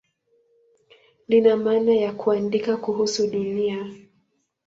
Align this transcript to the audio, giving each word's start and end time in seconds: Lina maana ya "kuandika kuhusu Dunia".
Lina 1.27 1.57
maana 1.57 1.93
ya 1.93 2.13
"kuandika 2.13 2.77
kuhusu 2.77 3.27
Dunia". 3.27 3.93